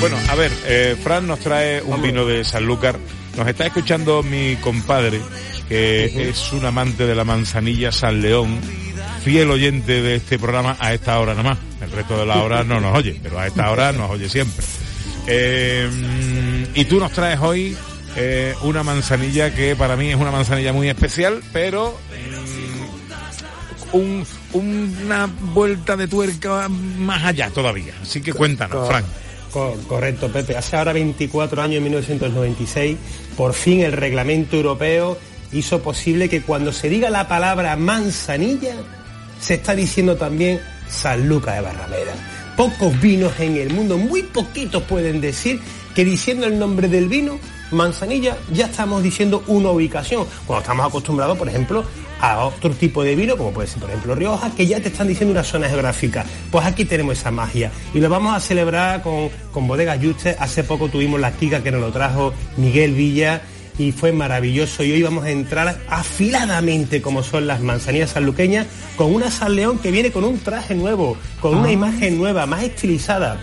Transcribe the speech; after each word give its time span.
Bueno, 0.00 0.16
a 0.30 0.34
ver, 0.34 0.50
eh, 0.64 0.96
Fran 1.02 1.26
nos 1.26 1.40
trae 1.40 1.82
un 1.82 2.00
vino 2.00 2.24
de 2.24 2.42
Sanlúcar. 2.42 2.98
Nos 3.36 3.46
está 3.46 3.66
escuchando 3.66 4.22
mi 4.22 4.56
compadre, 4.56 5.20
que 5.68 6.30
es 6.30 6.52
un 6.52 6.64
amante 6.64 7.06
de 7.06 7.14
la 7.14 7.24
manzanilla 7.24 7.92
San 7.92 8.22
León, 8.22 8.58
fiel 9.22 9.50
oyente 9.50 10.00
de 10.00 10.14
este 10.16 10.38
programa 10.38 10.74
a 10.80 10.94
esta 10.94 11.20
hora 11.20 11.34
nomás. 11.34 11.58
El 11.82 11.90
resto 11.92 12.18
de 12.18 12.24
la 12.24 12.42
hora 12.42 12.64
no 12.64 12.80
nos 12.80 12.96
oye, 12.96 13.20
pero 13.22 13.38
a 13.38 13.46
esta 13.46 13.70
hora 13.70 13.92
nos 13.92 14.10
oye 14.10 14.30
siempre. 14.30 14.64
Eh, 15.26 15.86
y 16.74 16.84
tú 16.86 16.98
nos 16.98 17.12
traes 17.12 17.38
hoy 17.38 17.76
eh, 18.16 18.54
una 18.62 18.82
manzanilla 18.82 19.54
que 19.54 19.76
para 19.76 19.96
mí 19.96 20.08
es 20.08 20.16
una 20.16 20.30
manzanilla 20.30 20.72
muy 20.72 20.88
especial, 20.88 21.42
pero 21.52 21.98
mm, 23.92 23.96
un, 23.96 24.26
una 24.54 25.26
vuelta 25.26 25.94
de 25.94 26.08
tuerca 26.08 26.70
más 26.70 27.22
allá 27.22 27.50
todavía. 27.50 27.92
Así 28.00 28.22
que 28.22 28.32
cuéntanos, 28.32 28.88
Frank. 28.88 29.04
Co- 29.52 29.76
Correcto, 29.88 30.30
Pepe. 30.30 30.56
Hace 30.56 30.76
ahora 30.76 30.92
24 30.92 31.62
años, 31.62 31.76
en 31.78 31.82
1996, 31.84 32.96
por 33.36 33.52
fin 33.54 33.80
el 33.80 33.92
reglamento 33.92 34.56
europeo 34.56 35.18
hizo 35.52 35.82
posible 35.82 36.28
que 36.28 36.42
cuando 36.42 36.72
se 36.72 36.88
diga 36.88 37.10
la 37.10 37.26
palabra 37.28 37.76
manzanilla, 37.76 38.74
se 39.40 39.54
está 39.54 39.74
diciendo 39.74 40.16
también 40.16 40.60
San 40.88 41.28
Lucas 41.28 41.56
de 41.56 41.60
Barrameda. 41.62 42.12
Pocos 42.60 43.00
vinos 43.00 43.40
en 43.40 43.56
el 43.56 43.72
mundo, 43.72 43.96
muy 43.96 44.22
poquitos 44.22 44.82
pueden 44.82 45.22
decir 45.22 45.62
que 45.94 46.04
diciendo 46.04 46.44
el 46.44 46.58
nombre 46.58 46.88
del 46.88 47.08
vino, 47.08 47.38
manzanilla, 47.70 48.36
ya 48.52 48.66
estamos 48.66 49.02
diciendo 49.02 49.42
una 49.46 49.70
ubicación. 49.70 50.26
Cuando 50.46 50.60
estamos 50.60 50.86
acostumbrados, 50.86 51.38
por 51.38 51.48
ejemplo, 51.48 51.82
a 52.20 52.44
otro 52.44 52.68
tipo 52.72 53.02
de 53.02 53.14
vino, 53.14 53.38
como 53.38 53.50
puede 53.50 53.66
ser, 53.66 53.80
por 53.80 53.88
ejemplo, 53.88 54.14
Rioja, 54.14 54.54
que 54.54 54.66
ya 54.66 54.78
te 54.78 54.88
están 54.88 55.08
diciendo 55.08 55.32
una 55.32 55.42
zona 55.42 55.70
geográfica. 55.70 56.26
Pues 56.50 56.66
aquí 56.66 56.84
tenemos 56.84 57.18
esa 57.18 57.30
magia. 57.30 57.72
Y 57.94 57.98
lo 58.00 58.10
vamos 58.10 58.36
a 58.36 58.40
celebrar 58.40 59.02
con, 59.02 59.30
con 59.52 59.66
Bodegas 59.66 59.98
Juste. 59.98 60.36
Hace 60.38 60.62
poco 60.62 60.88
tuvimos 60.88 61.18
la 61.18 61.32
Kika 61.32 61.62
que 61.62 61.70
nos 61.70 61.80
lo 61.80 61.90
trajo 61.90 62.34
Miguel 62.58 62.92
Villa 62.92 63.40
y 63.80 63.92
fue 63.92 64.12
maravilloso. 64.12 64.84
Y 64.84 64.92
hoy 64.92 65.02
vamos 65.02 65.24
a 65.24 65.30
entrar 65.30 65.78
afiladamente, 65.88 67.00
como 67.00 67.22
son 67.22 67.46
las 67.46 67.60
manzanillas 67.62 68.10
sanluqueñas, 68.10 68.66
con 68.96 69.14
una 69.14 69.30
San 69.30 69.56
León 69.56 69.78
que 69.78 69.90
viene 69.90 70.12
con 70.12 70.24
un 70.24 70.38
traje 70.38 70.74
nuevo, 70.74 71.16
con 71.40 71.56
una 71.56 71.72
imagen 71.72 72.18
nueva, 72.18 72.44
más 72.44 72.62
estilizada, 72.62 73.40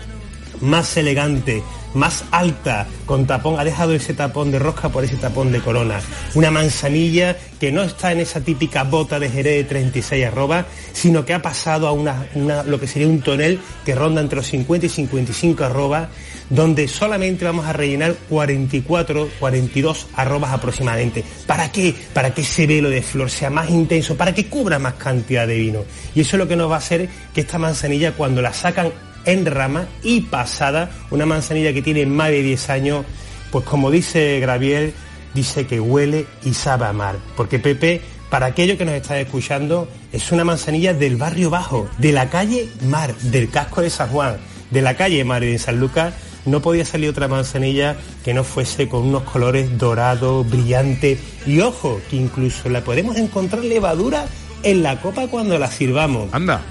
más 0.60 0.96
elegante, 0.96 1.62
más 1.94 2.24
alta, 2.30 2.86
con 3.06 3.26
tapón, 3.26 3.58
ha 3.58 3.64
dejado 3.64 3.94
ese 3.94 4.12
tapón 4.14 4.50
de 4.50 4.58
rosca 4.58 4.88
por 4.90 5.04
ese 5.04 5.16
tapón 5.16 5.50
de 5.52 5.60
corona. 5.60 6.00
Una 6.34 6.50
manzanilla 6.50 7.36
que 7.58 7.72
no 7.72 7.82
está 7.82 8.12
en 8.12 8.20
esa 8.20 8.40
típica 8.40 8.84
bota 8.84 9.18
de 9.18 9.30
Jerez 9.30 9.56
de 9.56 9.64
36 9.64 10.26
arroba, 10.26 10.66
sino 10.92 11.24
que 11.24 11.34
ha 11.34 11.42
pasado 11.42 11.88
a 11.88 11.92
una, 11.92 12.26
una- 12.34 12.62
lo 12.62 12.78
que 12.78 12.86
sería 12.86 13.08
un 13.08 13.20
tonel 13.22 13.58
que 13.84 13.94
ronda 13.94 14.20
entre 14.20 14.36
los 14.36 14.46
50 14.48 14.86
y 14.86 14.88
55 14.90 15.64
arroba, 15.64 16.08
donde 16.50 16.88
solamente 16.88 17.44
vamos 17.44 17.66
a 17.66 17.72
rellenar 17.72 18.14
44, 18.28 19.28
42 19.38 20.06
arrobas 20.14 20.52
aproximadamente. 20.52 21.24
¿Para 21.46 21.70
qué? 21.72 21.94
Para 22.12 22.32
que 22.32 22.42
ese 22.42 22.66
velo 22.66 22.90
de 22.90 23.02
flor 23.02 23.30
sea 23.30 23.50
más 23.50 23.70
intenso, 23.70 24.16
para 24.16 24.34
que 24.34 24.46
cubra 24.46 24.78
más 24.78 24.94
cantidad 24.94 25.46
de 25.46 25.56
vino. 25.58 25.84
Y 26.14 26.20
eso 26.20 26.36
es 26.36 26.38
lo 26.38 26.48
que 26.48 26.56
nos 26.56 26.70
va 26.70 26.76
a 26.76 26.78
hacer 26.78 27.08
que 27.34 27.40
esta 27.42 27.58
manzanilla 27.58 28.12
cuando 28.12 28.40
la 28.42 28.52
sacan 28.52 28.90
en 29.28 29.44
rama 29.44 29.86
y 30.02 30.22
pasada, 30.22 30.90
una 31.10 31.26
manzanilla 31.26 31.72
que 31.72 31.82
tiene 31.82 32.06
más 32.06 32.30
de 32.30 32.42
10 32.42 32.70
años, 32.70 33.04
pues 33.50 33.64
como 33.64 33.90
dice 33.90 34.40
Graviel, 34.40 34.94
dice 35.34 35.66
que 35.66 35.80
huele 35.80 36.26
y 36.44 36.54
sabe 36.54 36.86
a 36.86 36.92
mar. 36.94 37.16
Porque 37.36 37.58
Pepe, 37.58 38.00
para 38.30 38.46
aquellos 38.46 38.78
que 38.78 38.86
nos 38.86 38.94
están 38.94 39.18
escuchando, 39.18 39.86
es 40.12 40.32
una 40.32 40.44
manzanilla 40.44 40.94
del 40.94 41.16
barrio 41.16 41.50
bajo, 41.50 41.88
de 41.98 42.12
la 42.12 42.30
calle 42.30 42.68
Mar, 42.86 43.14
del 43.16 43.50
casco 43.50 43.82
de 43.82 43.90
San 43.90 44.08
Juan, 44.08 44.38
de 44.70 44.80
la 44.82 44.96
calle 44.96 45.22
Mar 45.24 45.44
y 45.44 45.52
de 45.52 45.58
San 45.58 45.78
Lucas, 45.78 46.14
no 46.46 46.62
podía 46.62 46.86
salir 46.86 47.10
otra 47.10 47.28
manzanilla 47.28 47.96
que 48.24 48.32
no 48.32 48.44
fuese 48.44 48.88
con 48.88 49.02
unos 49.02 49.24
colores 49.24 49.76
dorados, 49.76 50.48
brillantes. 50.48 51.18
Y 51.46 51.60
ojo, 51.60 52.00
que 52.08 52.16
incluso 52.16 52.70
la 52.70 52.80
podemos 52.80 53.16
encontrar 53.16 53.62
levadura 53.62 54.24
en 54.62 54.82
la 54.82 54.98
copa 55.02 55.26
cuando 55.28 55.58
la 55.58 55.70
sirvamos. 55.70 56.32
Anda. 56.32 56.62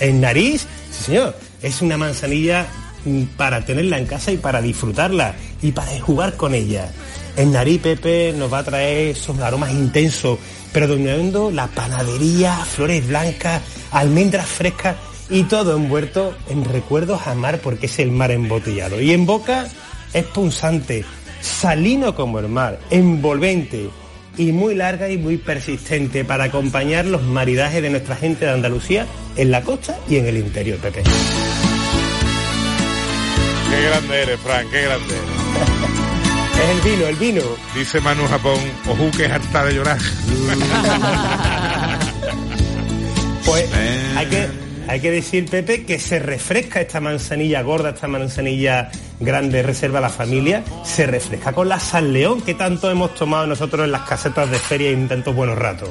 En 0.00 0.20
nariz, 0.20 0.66
sí 0.90 1.04
señor, 1.04 1.36
es 1.62 1.82
una 1.82 1.96
manzanilla 1.96 2.66
mm, 3.04 3.22
para 3.36 3.64
tenerla 3.64 3.98
en 3.98 4.06
casa 4.06 4.32
y 4.32 4.36
para 4.36 4.60
disfrutarla 4.60 5.34
y 5.62 5.72
para 5.72 5.98
jugar 6.00 6.36
con 6.36 6.54
ella. 6.54 6.90
En 7.36 7.52
nariz 7.52 7.80
Pepe 7.80 8.34
nos 8.36 8.52
va 8.52 8.58
a 8.58 8.64
traer 8.64 9.08
esos 9.08 9.38
aromas 9.38 9.72
intensos, 9.72 10.38
predominando 10.72 11.50
la 11.50 11.66
panadería, 11.68 12.54
flores 12.56 13.06
blancas, 13.06 13.62
almendras 13.90 14.46
frescas 14.46 14.96
y 15.30 15.44
todo 15.44 15.76
envuelto 15.76 16.36
en 16.48 16.64
recuerdos 16.64 17.26
a 17.26 17.34
mar 17.34 17.60
porque 17.62 17.86
es 17.86 17.98
el 17.98 18.10
mar 18.10 18.30
embotellado. 18.30 19.00
Y 19.00 19.12
en 19.12 19.24
boca 19.24 19.66
es 20.12 20.24
punzante, 20.24 21.04
salino 21.40 22.14
como 22.14 22.38
el 22.38 22.48
mar, 22.48 22.78
envolvente 22.90 23.88
y 24.36 24.52
muy 24.52 24.74
larga 24.74 25.08
y 25.08 25.18
muy 25.18 25.36
persistente 25.36 26.24
para 26.24 26.44
acompañar 26.44 27.04
los 27.06 27.22
maridajes 27.22 27.82
de 27.82 27.90
nuestra 27.90 28.16
gente 28.16 28.44
de 28.44 28.52
Andalucía 28.52 29.06
en 29.36 29.50
la 29.50 29.62
costa 29.62 29.98
y 30.08 30.16
en 30.16 30.26
el 30.26 30.36
interior, 30.36 30.78
Pepe. 30.78 31.02
Qué 33.70 33.82
grande 33.82 34.22
eres, 34.22 34.40
Frank, 34.40 34.70
qué 34.70 34.82
grande 34.82 35.14
eres. 35.14 35.42
Es 36.62 36.68
el 36.68 36.80
vino, 36.90 37.06
el 37.06 37.16
vino. 37.16 37.42
Dice 37.74 38.00
Manu 38.00 38.26
Japón, 38.26 38.58
ojú 38.88 39.10
que 39.16 39.24
es 39.24 39.32
harta 39.32 39.64
de 39.64 39.74
llorar. 39.74 39.98
Pues 43.44 43.68
hay 44.16 44.26
que, 44.26 44.61
hay 44.88 45.00
que 45.00 45.10
decir, 45.10 45.46
Pepe, 45.48 45.84
que 45.84 45.98
se 45.98 46.18
refresca 46.18 46.80
esta 46.80 47.00
manzanilla 47.00 47.62
gorda, 47.62 47.90
esta 47.90 48.08
manzanilla 48.08 48.90
grande, 49.20 49.62
reserva 49.62 49.98
a 49.98 50.02
la 50.02 50.08
familia, 50.08 50.62
se 50.84 51.06
refresca 51.06 51.52
con 51.52 51.68
la 51.68 51.78
San 51.80 52.12
León 52.12 52.40
que 52.42 52.54
tanto 52.54 52.90
hemos 52.90 53.14
tomado 53.14 53.46
nosotros 53.46 53.84
en 53.84 53.92
las 53.92 54.02
casetas 54.02 54.50
de 54.50 54.58
feria 54.58 54.90
y 54.90 54.94
en 54.94 55.08
tantos 55.08 55.34
buenos 55.34 55.56
ratos. 55.58 55.90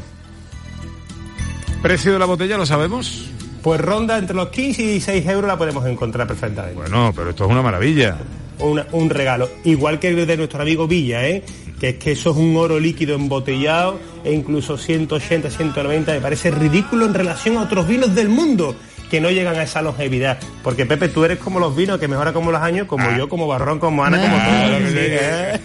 ¿Precio 1.82 2.14
de 2.14 2.20
la 2.20 2.26
botella 2.26 2.58
lo 2.58 2.66
sabemos? 2.66 3.30
Pues 3.64 3.80
ronda 3.82 4.18
entre 4.18 4.36
los 4.36 4.50
15 4.50 4.82
y 4.84 4.86
16 4.88 5.26
euros 5.28 5.48
la 5.48 5.58
podemos 5.58 5.86
encontrar 5.86 6.28
perfectamente. 6.28 6.76
Bueno, 6.80 7.12
pero 7.16 7.30
esto 7.32 7.46
es 7.46 7.52
una 7.52 7.62
maravilla. 7.62 8.18
Una- 8.60 8.86
un 8.92 9.10
regalo. 9.10 9.50
Igual 9.64 10.00
que 10.00 10.10
el 10.10 10.26
de 10.28 10.38
nuestro 10.38 10.62
amigo 10.62 10.88
Villa, 10.88 11.28
¿eh? 11.28 11.44
Que 11.82 11.90
es 11.90 11.96
que 11.96 12.12
eso 12.12 12.30
es 12.30 12.38
un 12.38 12.56
oro 12.58 12.80
líquido 12.80 13.16
embotellado 13.16 14.00
e 14.24 14.32
incluso 14.32 14.78
180, 14.78 15.50
190, 15.50 16.14
me 16.14 16.22
parece 16.22 16.52
ridículo 16.52 17.08
en 17.08 17.16
relación 17.16 17.58
a 17.58 17.64
otros 17.64 17.88
vinos 17.88 18.14
del 18.14 18.30
mundo 18.30 18.76
que 19.10 19.20
no 19.20 19.32
llegan 19.32 19.56
a 19.56 19.64
esa 19.64 19.82
longevidad. 19.82 20.38
Porque 20.62 20.86
Pepe, 20.86 21.10
tú 21.10 21.26
eres 21.26 21.40
como 21.40 21.60
los 21.60 21.76
vinos 21.76 22.00
que 22.00 22.08
mejora 22.08 22.34
como 22.34 22.52
los 22.52 22.62
años, 22.62 22.86
como 22.86 23.10
yo, 23.18 23.28
como 23.28 23.48
Barrón, 23.48 23.80
como 23.80 24.06
Ana, 24.06 24.22
como 24.22 24.38
Sí, 24.38 24.92
sí. 24.92 24.96
¿eh? 25.00 25.60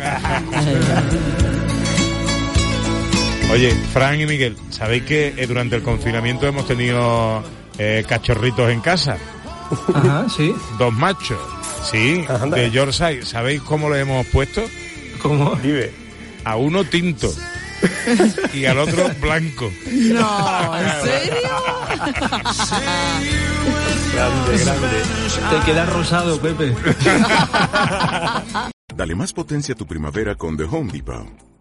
Oye, 3.52 3.70
Fran 3.92 4.18
y 4.18 4.24
Miguel, 4.24 4.56
¿sabéis 4.70 5.02
que 5.02 5.34
eh, 5.36 5.46
durante 5.46 5.76
el 5.76 5.82
confinamiento 5.82 6.46
hemos 6.46 6.66
tenido 6.66 7.42
eh, 7.76 8.06
cachorritos 8.08 8.70
en 8.70 8.80
casa? 8.80 9.18
Ajá, 9.92 10.26
sí. 10.34 10.54
Dos 10.78 10.94
machos. 10.94 11.38
Sí, 11.84 12.24
Anda. 12.26 12.56
de 12.56 12.70
Yorkshire. 12.70 13.26
¿Sabéis 13.26 13.60
cómo 13.60 13.90
lo 13.90 13.96
hemos 13.96 14.26
puesto? 14.28 14.62
¿Cómo? 15.20 15.54
Dime. 15.56 16.05
A 16.46 16.54
uno 16.54 16.84
tinto 16.84 17.28
y 18.54 18.66
al 18.66 18.78
otro 18.78 19.10
blanco. 19.20 19.68
No, 19.90 20.78
¿en 20.78 21.02
serio? 21.02 21.50
Grande, 24.14 24.58
grande. 24.64 25.02
Te 25.50 25.66
queda 25.66 25.86
rosado, 25.86 26.40
Pepe. 26.40 26.72
Dale 28.94 29.14
más 29.16 29.32
potencia 29.32 29.74
a 29.74 29.76
tu 29.76 29.86
primavera 29.86 30.36
con 30.36 30.56
The 30.56 30.64
Home 30.64 30.92
Depot. 30.92 31.45